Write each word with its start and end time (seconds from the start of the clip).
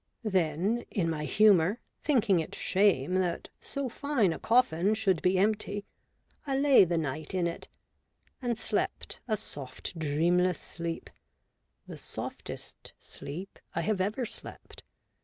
Then, 0.23 0.83
in 0.89 1.07
my 1.11 1.25
humour, 1.25 1.79
thinking 2.01 2.39
it 2.39 2.55
shame 2.55 3.13
that 3.17 3.49
so 3.59 3.87
fine 3.87 4.33
a 4.33 4.39
coffin 4.39 4.95
should 4.95 5.21
be 5.21 5.37
empty, 5.37 5.85
I 6.47 6.57
lay 6.57 6.85
the 6.85 6.97
night 6.97 7.35
in 7.35 7.45
it, 7.45 7.67
and 8.41 8.57
slept 8.57 9.21
a 9.27 9.37
soft, 9.37 9.99
dreamless 9.99 10.59
sleep— 10.59 11.11
the 11.85 11.97
softest 11.97 12.93
sleep 12.97 13.59
I 13.75 13.81
have 13.81 14.01
ever 14.01 14.25
slept. 14.25 14.81